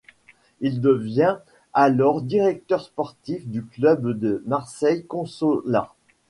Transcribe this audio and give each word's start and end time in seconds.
Il 0.61 0.81
devient 0.81 1.37
alors 1.73 2.23
directeur 2.23 2.81
sportif 2.83 3.47
du 3.47 3.63
club 3.63 4.17
de 4.17 4.41
Marseille 4.47 5.05
Consolat. 5.05 5.93